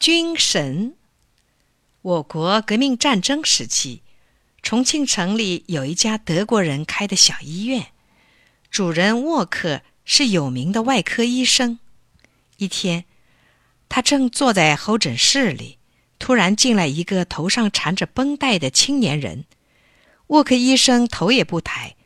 [0.00, 0.94] 军神。
[2.00, 4.00] 我国革命战争时期，
[4.62, 7.88] 重庆城里有一家德国人开的小医院，
[8.70, 11.78] 主人沃克是有名的外科医生。
[12.56, 13.04] 一天，
[13.90, 15.76] 他正坐在候诊室里，
[16.18, 19.44] 突然进来一个头上缠着绷带的青年人。
[20.28, 21.96] 沃克医生头也不抬，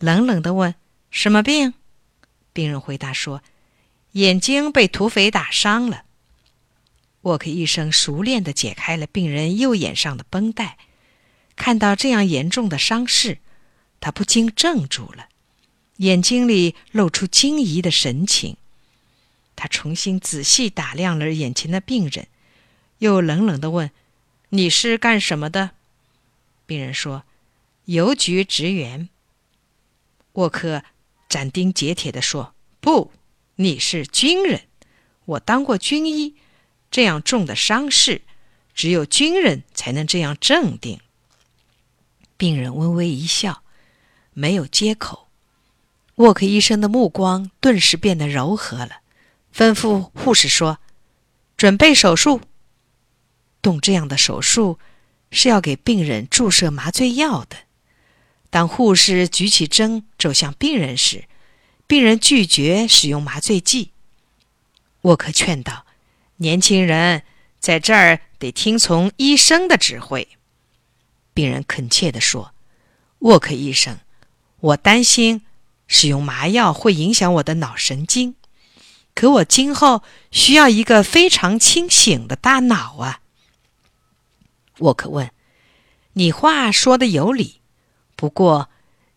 [0.00, 0.74] 冷冷地问
[1.12, 1.74] ：“什么病？”
[2.52, 3.44] 病人回答说
[4.12, 6.02] ：“眼睛被土匪打伤了。”
[7.26, 10.78] 沃克医生熟练地解开了病人右眼上的绷带，
[11.56, 13.38] 看到这样严重的伤势，
[13.98, 15.28] 他不禁怔住了，
[15.96, 18.56] 眼睛里露出惊疑的神情。
[19.56, 22.28] 他重新仔细打量了眼前的病人，
[22.98, 23.90] 又冷冷地问
[24.50, 25.72] ：“你是干什么的？”
[26.64, 27.24] 病人说
[27.86, 29.08] ：“邮局职员。”
[30.34, 30.84] 沃克
[31.28, 33.10] 斩钉截铁地说：“不，
[33.56, 34.68] 你是军人，
[35.24, 36.36] 我当过军医。”
[36.96, 38.22] 这样重的伤势，
[38.72, 40.98] 只有军人才能这样镇定。
[42.38, 43.62] 病人微微一笑，
[44.32, 45.28] 没有接口。
[46.14, 49.02] 沃克医生的目光顿时变得柔和了，
[49.54, 50.78] 吩咐护士说
[51.58, 52.40] ：“准备手术。”
[53.60, 54.78] 动这样的手术
[55.30, 57.58] 是要给病人注射麻醉药的。
[58.48, 61.26] 当护士举起针走向病人时，
[61.86, 63.90] 病人拒绝使用麻醉剂。
[65.02, 65.84] 沃克劝道。
[66.36, 67.22] 年轻人
[67.58, 70.28] 在这儿得听从医生的指挥。”
[71.34, 72.52] 病人恳切地说
[73.20, 73.98] ，“沃克医生，
[74.60, 75.42] 我担心
[75.86, 78.34] 使用麻药会影响我的脑神经，
[79.14, 83.20] 可我今后需要一个非常清醒的大脑啊。”
[84.78, 85.30] 沃克问
[86.14, 87.60] ：“你话说的有理，
[88.14, 88.68] 不过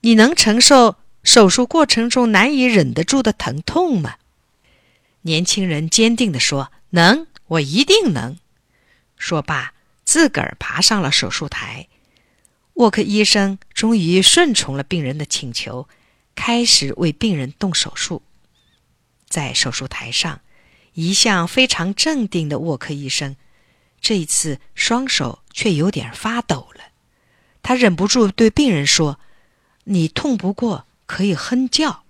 [0.00, 4.16] 你能承受手术过程中难以忍得住的疼痛吗？”
[5.26, 6.72] 年轻人坚定地说。
[6.90, 8.38] 能，我一定能。
[9.18, 9.74] 说罢，
[10.04, 11.88] 自个儿爬上了手术台。
[12.74, 15.88] 沃克医生终于顺从了病人的请求，
[16.34, 18.22] 开始为病人动手术。
[19.28, 20.40] 在手术台上，
[20.94, 23.36] 一向非常镇定的沃克医生，
[24.00, 26.84] 这一次双手却有点发抖了。
[27.62, 29.18] 他忍不住对病人说
[29.84, 32.04] ：“你痛不过，可以哼叫。”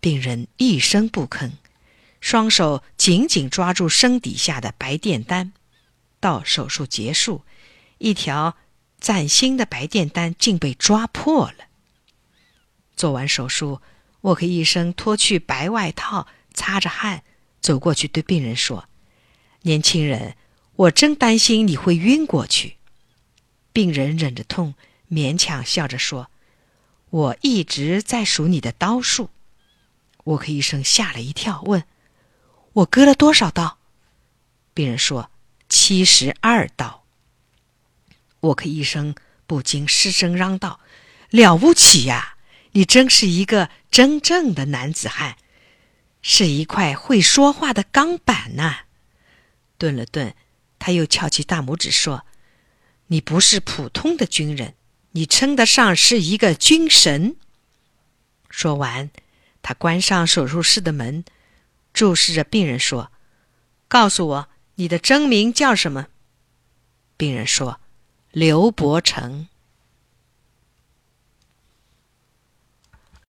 [0.00, 1.52] 病人一声不吭。
[2.20, 5.52] 双手紧紧抓住身底下的白电单，
[6.20, 7.42] 到手术结束，
[7.98, 8.56] 一条
[9.00, 11.64] 崭新的白电单竟被抓破了。
[12.94, 13.80] 做完手术，
[14.20, 17.24] 沃克医生脱去白外套，擦着汗，
[17.60, 18.88] 走过去对病人说
[19.62, 20.36] ：“年轻人，
[20.76, 22.76] 我真担心你会晕过去。”
[23.72, 24.74] 病人忍着痛，
[25.10, 26.30] 勉强笑着说
[27.08, 29.30] ：“我一直在数你的刀数。”
[30.24, 31.82] 沃克医生吓了一跳，问。
[32.72, 33.78] 我割了多少刀？
[34.72, 35.30] 病人说
[35.68, 37.04] ：“七十二刀。”
[38.40, 39.14] 沃克医生
[39.46, 40.80] 不禁失声嚷道
[41.30, 42.36] ：“了不起呀！
[42.72, 45.36] 你真是一个真正的男子汉，
[46.22, 48.84] 是一块会说话的钢板呐！”
[49.76, 50.34] 顿了顿，
[50.78, 52.24] 他又翘起大拇指说
[53.08, 54.74] ：“你不是普通的军人，
[55.10, 57.34] 你称得上是一个军神。”
[58.48, 59.10] 说完，
[59.60, 61.24] 他关上手术室的门。
[62.00, 63.12] 注视着病人说
[63.86, 66.06] ：“告诉我你的真名叫什么？”
[67.18, 67.78] 病人说
[68.32, 69.48] ：“刘伯承。”